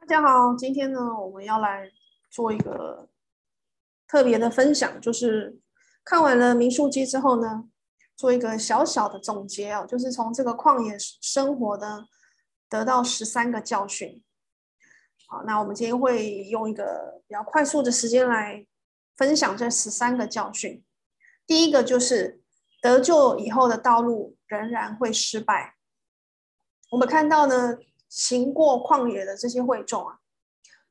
[0.00, 1.90] 大家好，今天呢，我们要来
[2.30, 3.08] 做一个
[4.06, 5.58] 特别的分享，就是
[6.02, 7.68] 看完了《民数记》之后呢，
[8.16, 12.06] 做一个小小的总结哦，就是从这个旷野生活的，
[12.70, 14.22] 得到十三个教训。
[15.26, 18.66] 好，那我们今天会用一个比较快速的时间来
[19.16, 20.82] 分享这十三个教训。
[21.46, 22.40] 第一个就是
[22.80, 25.74] 得救以后的道路仍然会失败。
[26.90, 27.76] 我们看到呢，
[28.08, 30.18] 行过旷野的这些会众啊，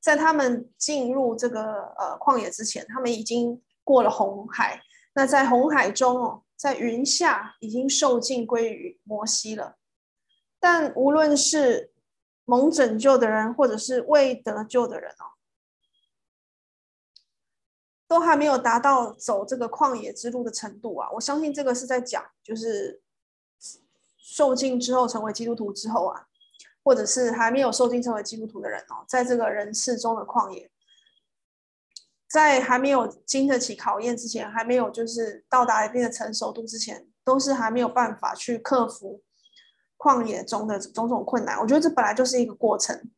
[0.00, 4.82] 在他们进入这个呃旷野之前，他们已经过了红海。
[5.14, 9.76] 那在红海中哦，在云下已经受尽归于摩西了。
[10.58, 11.92] 但无论是
[12.44, 15.38] 蒙拯救的人，或者是未得救的人哦，
[18.08, 21.08] 都还没有达到走这个旷野之路的程度啊！
[21.12, 23.00] 我相信这个是在讲，就是
[24.16, 26.26] 受尽之后成为基督徒之后啊，
[26.84, 30.70] 或者是还没有受精成为基督徒的人哦，在这个人世中的旷野，
[32.28, 39.22] 在还没有经得起考验之前，还没有就是到达一定的成熟度之前，都是还没有办法去克服。
[39.96, 43.10] 旷野中的种种困难，我觉得这本来就是一个过程。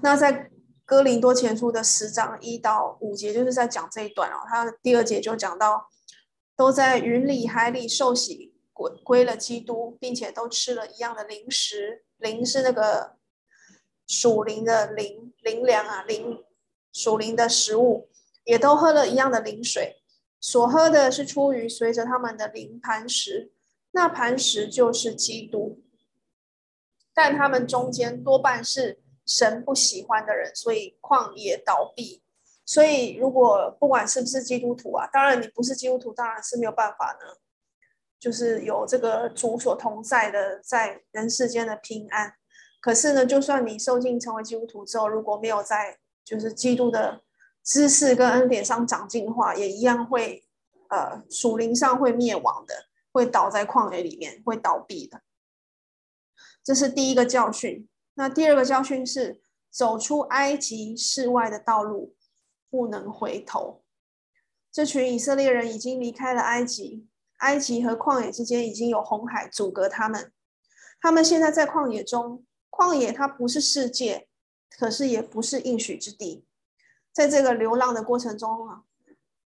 [0.00, 0.50] 那在
[0.86, 4.36] 哥林多前书的十章一到五节，就是在讲这一段哦。
[4.48, 5.90] 他第二节就讲到，
[6.56, 13.16] 都在云里海里受洗归归了基督，并且都吃了一样的零食，灵是那个
[14.06, 16.42] 属灵的灵灵粮啊，灵
[16.92, 18.08] 属灵的食物，
[18.44, 20.02] 也都喝了一样的灵水，
[20.40, 23.52] 所喝的是出于随着他们的灵磐石。
[23.94, 25.82] 那磐石就是基督，
[27.12, 32.22] 但他们中间多半是神不喜欢的人，所以旷野倒闭。
[32.64, 37.36] 所以，如果不管是不是基督徒啊，当然你不是基督徒，当然是没有办法呢，
[38.22, 42.32] 就是有这个主所同在的在人世间的平安。
[42.80, 47.22] 可是呢，就算你受尽成为基督徒之后，如果没有在就是基督的
[47.64, 50.44] 知识跟恩典上长进的话，也一样会
[50.90, 52.86] 呃属灵上会灭亡的。
[53.14, 55.20] 会倒在旷野里面，会倒闭的。
[56.64, 57.86] 这是第一个教训。
[58.14, 62.16] 那第二个教训是，走出埃及世外的道路
[62.70, 63.82] 不能回头。
[64.72, 67.06] 这群以色列人已经离开了埃及，
[67.42, 70.32] 埃及和旷野之间已经有红海阻隔他们。
[71.00, 74.26] 他们现在在旷野中，旷野它不是世界，
[74.68, 76.44] 可是也不是应许之地。
[77.12, 78.82] 在这个流浪的过程中啊。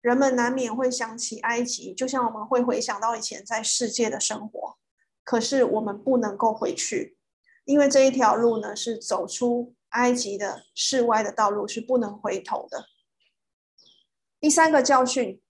[0.03, 4.77] 人们难免会想起埃及，就像我们会回想到以前在世界的生活。
[5.23, 7.17] 可是我们不能够回去，
[7.65, 12.87] 因为这一条路呢，是走出埃及的世外的道路，是不能回头的。
[14.41, 15.41] 第三个教训：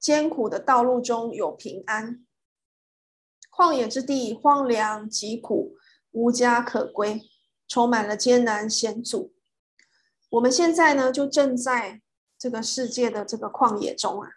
[0.00, 2.26] 艰苦的道路中有平安。
[3.50, 5.76] 旷野之地荒凉疾苦，
[6.10, 7.22] 无家可归，
[7.68, 9.32] 充满了艰难险阻。
[10.30, 12.02] 我们现在呢，就正在。
[12.42, 14.30] 这个世界的这个旷野中啊，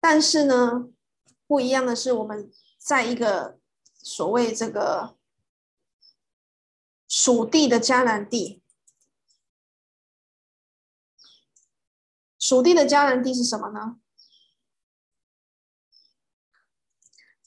[0.00, 0.88] 但是呢，
[1.46, 3.58] 不一样的是，我们在一个
[3.92, 5.18] 所谓这个
[7.06, 8.61] 属地的迦南地。
[12.42, 14.00] 属地的迦南地是什么呢？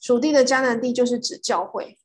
[0.00, 1.98] 属地的迦南地就是指教会，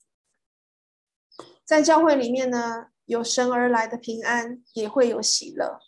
[1.64, 2.88] 在教会里面呢。
[3.06, 5.82] 有神而来的平安，也会有喜乐，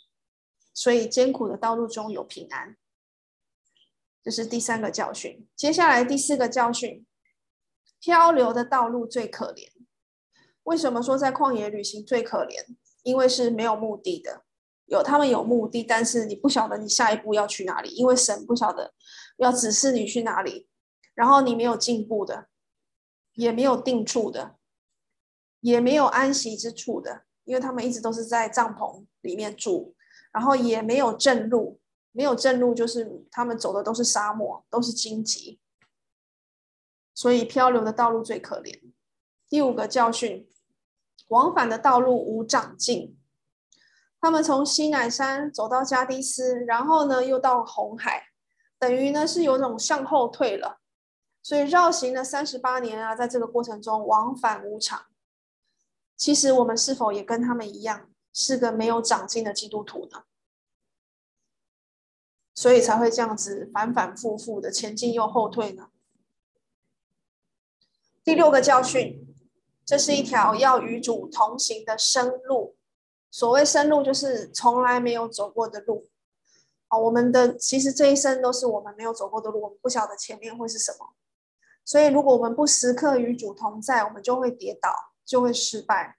[0.74, 2.76] 所以艰苦的道路中有平安，
[4.22, 5.48] 这是第三个教训。
[5.56, 7.06] 接下来第四个教训，
[8.02, 9.70] 漂流的道路最可怜。
[10.64, 12.76] 为什么说在旷野旅行最可怜？
[13.04, 14.44] 因为是没有目的的，
[14.86, 18.94] 有他们有目的，但是你不晓得你下一步要去哪里，因为神不晓得
[19.38, 20.68] 要指示你去哪里，
[21.14, 22.48] 然后你没有进步的，
[23.34, 24.56] 也没有定处的。
[25.64, 29.96] 也没有安息之处的，因为他们一直都是在帐篷里面住，
[30.34, 31.80] 然后也没有正路，
[32.12, 35.62] 没有正路就是他们走的都是沙漠，都是荆棘，
[37.16, 38.78] 所以漂流的道路最可怜。
[39.48, 40.46] 第五个教训，
[41.30, 43.18] 往返的道路无长进，
[44.24, 48.24] 他们从西乃山走到加低斯，然后呢又到红海，
[48.80, 50.80] 等于呢是有种向后退了，
[51.42, 55.08] 所以绕行了三十八年啊，在这个过程中往返无常。
[56.16, 60.24] 其实我们是否也跟他们一样，是个没有长进的基督徒呢？
[62.56, 65.90] 所以才会这样子反反复复的前进又后退呢？
[68.24, 69.36] 第六个教训，
[69.86, 72.78] 这是一条要与主同行的生路。
[73.34, 76.08] 所谓生路，就是从来没有走过的路。
[76.90, 81.16] 啊，我们的其实这一生都是我们没有走过的路，我们不晓得前面会是什么。
[81.84, 84.94] 所以，如果我们不时刻与主同在，我们就会跌倒。
[85.26, 86.18] 就会失败。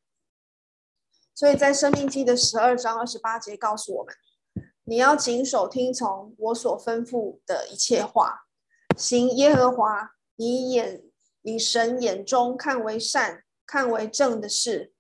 [1.34, 4.14] 所以在《生命记》的十二章二十八节告诉我们：
[4.84, 8.46] 你要谨守听从我所吩咐的一切话，
[8.96, 11.04] 行耶和华你眼
[11.42, 14.93] 你神眼中看为善、看为正的事，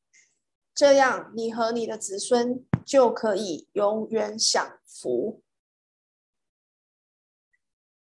[0.74, 5.42] 这样你和你的子孙就可以永远享福。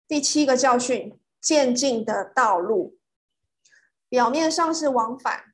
[0.07, 2.97] 第七个教训：渐进的道路，
[4.07, 5.53] 表面上是往返，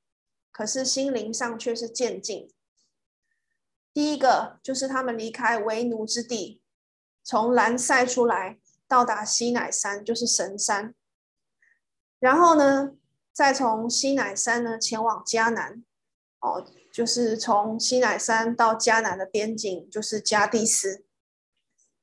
[0.52, 2.54] 可是心灵上却是渐进。
[3.92, 6.62] 第一个就是他们离开为奴之地，
[7.24, 10.94] 从兰塞出来，到达西乃山，就是神山。
[12.20, 12.92] 然后呢，
[13.32, 15.84] 再从西乃山呢前往迦南，
[16.42, 21.06] 哦，就是从西乃山到迦南的边境，就是迦迪斯。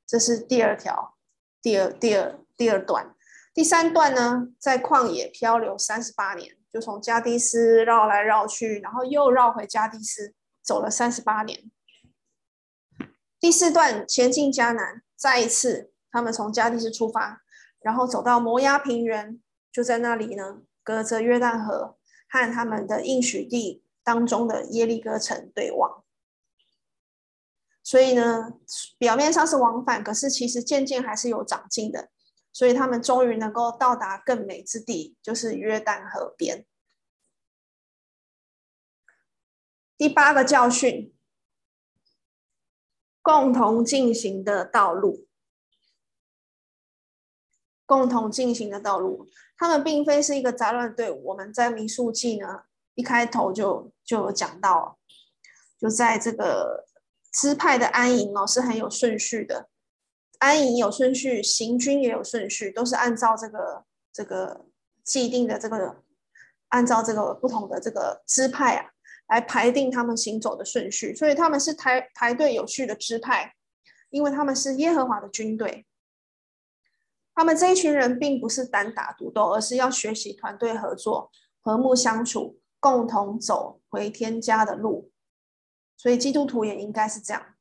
[0.06, 1.16] 这是第二条，
[1.60, 3.14] 第二、第二、第二段。
[3.52, 11.70] 第三段呢，在旷野漂流三十八年，就从迦迪斯绕来绕去，然后又绕回迦迪斯，走了三十八年。
[13.40, 17.42] 第四段前进迦南，再一次他们从迦迪斯出发，
[17.80, 19.40] 然后走到摩押平原，
[19.72, 21.96] 就在那里呢，隔着约旦河
[22.28, 26.04] 和他们的应许地当中的耶利哥城对望。
[27.82, 28.52] 所以呢，
[28.96, 32.10] 表面上是往返，可是其实渐渐还是有长进的。
[32.52, 36.64] 所以他们终于能够到达更美之地，就是约旦河边。
[39.98, 41.12] 第八个教训。
[43.22, 45.26] 共同进行的道路，
[47.84, 49.26] 共同进行的道路，
[49.56, 51.24] 他们并非是一个杂乱队伍。
[51.24, 54.98] 我们在民数记呢，一开头就就有讲到，
[55.78, 56.84] 就在这个
[57.30, 59.68] 支派的安营哦，是很有顺序的，
[60.40, 64.66] 安营有顺序，行军也有顺序，都是按照这个这个
[65.04, 66.02] 既定的这个，
[66.70, 68.90] 按照这个不同的这个支派啊。
[69.28, 73.56] 来排定他们行走的顺序，所以他们是排排队有序的支派，
[74.08, 75.84] 因为他们是耶和华的军队。
[77.34, 85.10] 他们这一群人并不是单打独斗，而是要学习团队合作、和睦相处，共同走回天家的路。
[85.96, 87.54] 所以基督徒也应该是这样。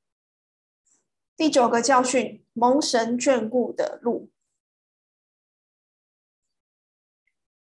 [1.36, 4.30] 第九个教训：蒙神眷顾的路，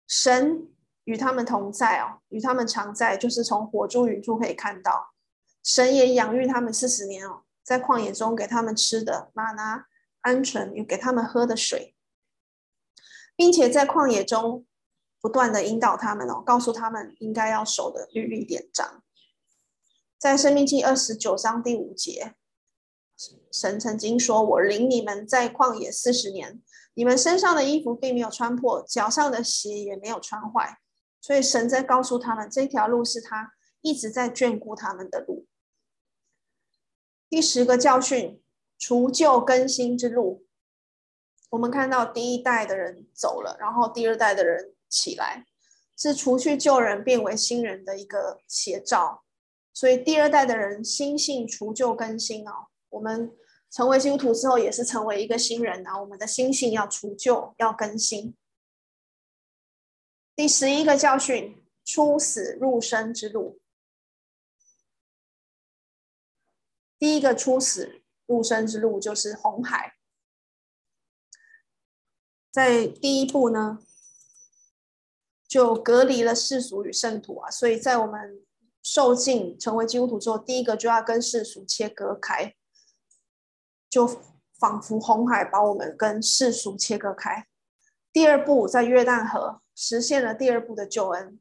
[0.07, 0.69] 神。
[1.05, 5.11] 与他们同在哦，与他们常在，就是从火柱云柱可以看到，
[5.61, 9.87] 神也养育他们四十年哦，在旷野中给他们吃的吗哪、
[10.21, 11.93] 鹌鹑，又给他们喝的水，
[13.35, 14.65] 并且在旷野中
[15.23, 19.01] 不断的引导他们哦，告诉他们应该要守的律例典章。
[20.19, 22.35] 在生命记二十九章第五节，
[23.49, 26.61] 神曾经说：“我领你们在旷野四十年，
[26.95, 30.79] 你们身上的衣服并没有穿破，脚上的鞋也没有穿坏。”
[31.21, 35.47] 所以神在告诉他们，这条路是他一直在眷顾他们的路。
[37.29, 38.43] 第十个教训：
[38.77, 40.45] 除旧更新之路。
[41.51, 45.45] 我们看到第一代的人走了，然后第二代的人起来，
[45.97, 49.23] 是除去旧人变为新人的一个写照。
[49.73, 52.67] 所以第二代的人心性除旧更新哦。
[52.89, 53.35] 我们
[53.71, 55.99] 成为基督徒之后，也是成为一个新人啊。
[55.99, 58.35] 我们的心性要除旧，要更新。
[60.35, 63.59] 第十一个教训：出死入生之路。
[66.99, 69.95] 第一个出死入生之路就是红海。
[72.51, 73.79] 在第一步呢，
[75.53, 78.41] 就隔离了世俗与圣徒啊，所以在我们
[78.81, 82.55] 受浸成为基督徒之后，第一个就要跟世俗切割开，
[83.87, 84.07] 就
[84.57, 87.45] 仿佛红海把我们跟世俗切割开。
[88.11, 89.59] 第二步在约旦河。
[89.75, 91.39] 实现了第二步的救恩，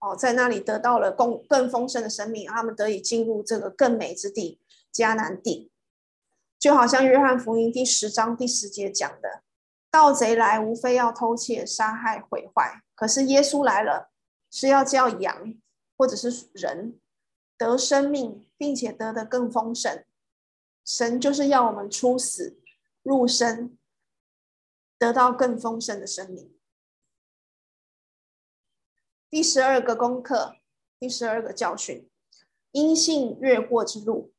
[0.00, 4.58] 哦，在那里得到了更更丰盛的生命，他们得以进入这个更美之地
[4.90, 5.70] 迦南地，
[6.58, 9.42] 就好像约翰福音第十章第十节讲的
[9.92, 12.80] ：“盗贼来，无非要偷窃、杀害、毁坏。
[13.00, 14.10] 可是耶稣来了，
[14.50, 15.54] 是要叫羊
[15.96, 17.00] 或者是人
[17.56, 20.04] 得生命，并且得的更丰盛。
[20.84, 22.60] 神就是要我们出死
[23.02, 23.78] 入生，
[24.98, 26.54] 得到更丰盛的生命。”
[29.30, 30.56] 第十二个功课，
[30.98, 32.06] 第十二个教训，
[32.72, 34.34] 因信越过之路，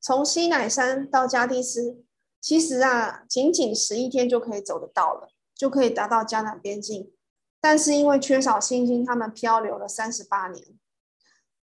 [0.00, 2.02] 从西乃山到迦蒂斯，
[2.40, 7.12] 其实啊，仅仅十一天就可以走得到了，就可以达到迦南边境。
[7.62, 10.66] 但是因为缺少信心，他们漂流了三十八年。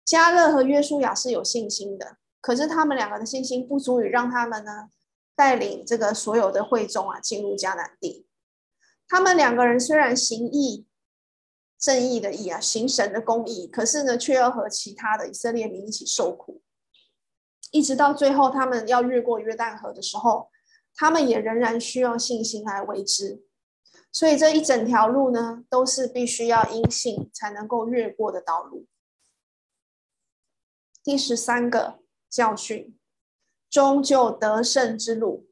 [0.04, 4.88] 迦勒和约书亚是有信心的，可是他们两个的信心不足以让他们呢
[5.36, 8.26] 带领这个所有的会众啊进入迦南地。
[9.06, 10.88] 他们两个人虽然行义。
[11.82, 16.60] 正义的义啊，行神的公义，可是呢，却要和其他的以色列民一起受苦，
[17.70, 20.50] 一直到最后他们要越过约旦河的时候，
[20.94, 23.44] 他们也仍然需要信心来为之。
[24.12, 28.86] 所以这一整条路呢，都是必须要因信才能够越过的道路。
[31.02, 32.98] 第十三个教训，
[33.70, 35.48] 终究得胜之路。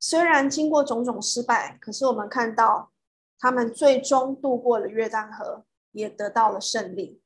[0.00, 2.92] 虽然经过种种失败，可是我们看到
[3.38, 7.22] 他们最终渡过了约旦河，也得到了胜利。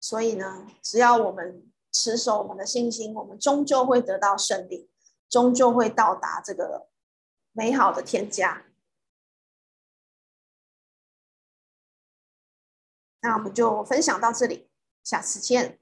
[0.00, 4.90] 所以呢，只要我们持守我们的信心，我们终究会得到胜利，
[5.28, 6.89] 终究会到达这个
[7.52, 8.64] 美好的添加。
[13.22, 14.70] 那我们就分享到这里。
[15.02, 15.78] 下次见。